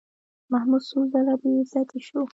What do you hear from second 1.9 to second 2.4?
شو.